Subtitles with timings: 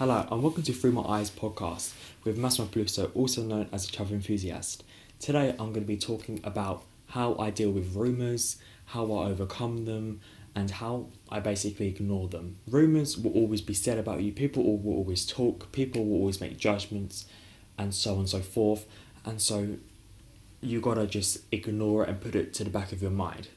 [0.00, 1.92] Hello, and welcome to Through My Eyes podcast
[2.24, 4.82] with Massimo Peluso, also known as a travel enthusiast.
[5.18, 9.84] Today, I'm going to be talking about how I deal with rumours, how I overcome
[9.84, 10.22] them,
[10.54, 12.56] and how I basically ignore them.
[12.66, 16.56] Rumours will always be said about you, people will always talk, people will always make
[16.56, 17.26] judgments,
[17.76, 18.86] and so on and so forth.
[19.26, 19.76] And so,
[20.62, 23.48] you gotta just ignore it and put it to the back of your mind.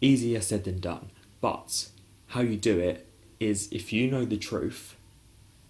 [0.00, 1.10] Easier said than done,
[1.40, 1.90] but
[2.26, 3.06] how you do it
[3.40, 4.96] is if you know the truth,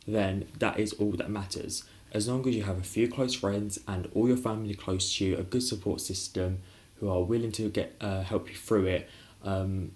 [0.07, 1.85] then that is all that matters.
[2.13, 5.25] As long as you have a few close friends and all your family close to
[5.25, 6.59] you, a good support system
[6.97, 9.09] who are willing to get uh, help you through it,
[9.45, 9.93] um,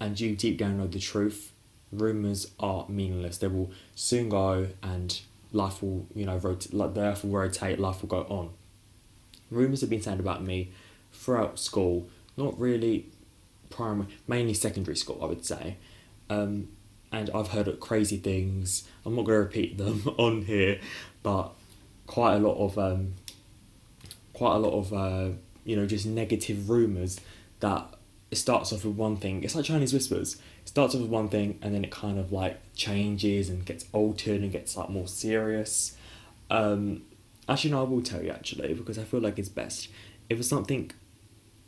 [0.00, 1.52] and you deep down know the truth,
[1.90, 3.38] rumors are meaningless.
[3.38, 5.20] They will soon go, and
[5.52, 6.72] life will you know rotate.
[6.72, 8.50] Like the earth will rotate, life will go on.
[9.50, 10.72] Rumors have been said about me
[11.12, 13.06] throughout school, not really
[13.70, 15.76] primary, mainly secondary school, I would say.
[16.30, 16.68] Um,
[17.12, 18.86] and I've heard crazy things.
[19.04, 20.80] I'm not going to repeat them on here,
[21.22, 21.52] but
[22.06, 23.14] quite a lot of um,
[24.32, 25.30] quite a lot of uh,
[25.64, 27.20] you know just negative rumors
[27.60, 27.94] that
[28.30, 29.42] it starts off with one thing.
[29.42, 30.34] It's like Chinese whispers.
[30.62, 33.86] It starts off with one thing and then it kind of like changes and gets
[33.92, 35.96] altered and gets like more serious.
[36.50, 37.02] Um,
[37.48, 39.88] actually, no, I will tell you actually because I feel like it's best.
[40.28, 40.90] If it's something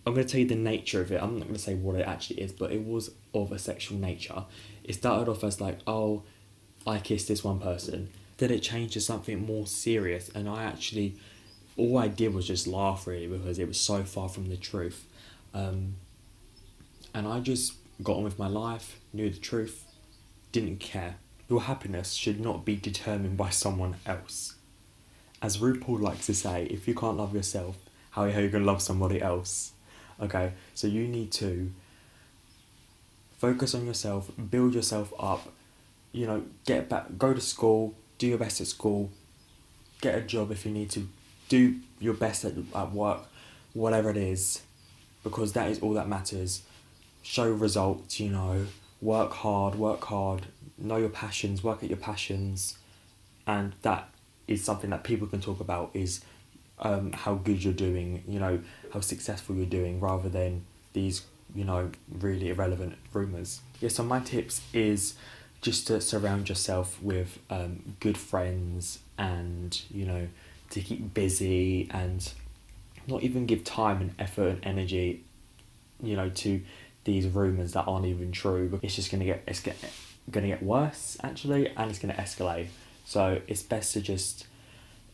[0.06, 1.22] I'm going to tell you the nature of it.
[1.22, 3.98] I'm not going to say what it actually is, but it was of a sexual
[3.98, 4.44] nature.
[4.82, 6.22] It started off as like, oh,
[6.86, 8.10] I kissed this one person.
[8.38, 11.16] Then it changed to something more serious, and I actually,
[11.76, 15.06] all I did was just laugh really because it was so far from the truth.
[15.52, 15.96] Um,
[17.14, 19.84] and I just got on with my life, knew the truth,
[20.52, 21.16] didn't care.
[21.50, 24.54] Your happiness should not be determined by someone else.
[25.42, 27.76] As RuPaul likes to say, if you can't love yourself,
[28.12, 29.72] how are you going to love somebody else?
[30.20, 31.72] Okay, so you need to
[33.38, 35.52] focus on yourself, build yourself up,
[36.12, 39.10] you know, get back, go to school, do your best at school,
[40.02, 41.08] get a job if you need to,
[41.48, 43.22] do your best at, at work,
[43.72, 44.60] whatever it is,
[45.24, 46.62] because that is all that matters.
[47.22, 48.66] Show results, you know,
[49.00, 52.78] work hard, work hard, know your passions, work at your passions,
[53.46, 54.08] and that
[54.46, 56.20] is something that people can talk about is
[56.80, 58.60] um, how good you're doing, you know,
[58.92, 61.22] how successful you're doing, rather than these,
[61.54, 63.60] you know, really irrelevant rumors.
[63.80, 65.14] Yeah, so my tips is
[65.60, 70.28] just to surround yourself with um, good friends and, you know,
[70.70, 72.32] to keep busy and
[73.06, 75.22] not even give time and effort and energy,
[76.02, 76.62] you know, to
[77.04, 78.78] these rumors that aren't even true.
[78.82, 79.60] It's just gonna get it's
[80.30, 82.68] gonna get worse actually, and it's gonna escalate.
[83.04, 84.46] So it's best to just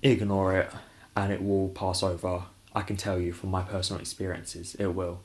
[0.03, 0.71] ignore it
[1.17, 2.45] and it will pass over.
[2.75, 5.23] I can tell you from my personal experiences, it will